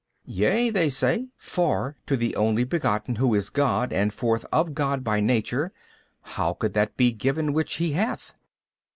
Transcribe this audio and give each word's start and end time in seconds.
B. 0.25 0.31
Yea 0.31 0.69
(they 0.71 0.89
say), 0.89 1.27
for 1.37 1.95
to 2.07 2.17
the 2.17 2.35
Only 2.35 2.63
Begotten 2.63 3.17
Who 3.17 3.35
is 3.35 3.51
God 3.51 3.93
and 3.93 4.11
forth 4.11 4.47
of 4.51 4.73
God 4.73 5.03
by 5.03 5.19
Nature, 5.19 5.71
how 6.23 6.53
could 6.53 6.73
that 6.73 6.97
be 6.97 7.11
given 7.11 7.53
which 7.53 7.75
He 7.75 7.91
hath? 7.91 8.33